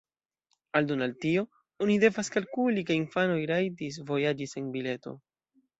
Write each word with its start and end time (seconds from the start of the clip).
Aldone 0.79 1.05
al 1.07 1.13
tio, 1.25 1.43
oni 1.87 1.99
devas 2.05 2.33
kalkuli 2.37 2.87
ke 2.89 2.99
infanoj 3.03 3.39
rajtis 3.55 4.05
vojaĝi 4.11 4.53
sen 4.57 4.75
bileto. 4.79 5.21